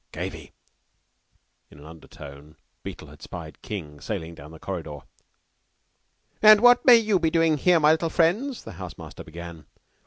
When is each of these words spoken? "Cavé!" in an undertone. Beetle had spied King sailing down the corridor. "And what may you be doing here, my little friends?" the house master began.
"Cavé!" 0.11 0.51
in 1.69 1.77
an 1.77 1.85
undertone. 1.85 2.55
Beetle 2.81 3.09
had 3.09 3.21
spied 3.21 3.61
King 3.61 4.01
sailing 4.01 4.33
down 4.33 4.49
the 4.49 4.57
corridor. 4.57 5.01
"And 6.41 6.59
what 6.61 6.83
may 6.83 6.95
you 6.97 7.19
be 7.19 7.29
doing 7.29 7.57
here, 7.59 7.79
my 7.79 7.91
little 7.91 8.09
friends?" 8.09 8.63
the 8.63 8.71
house 8.81 8.97
master 8.97 9.23
began. 9.23 9.67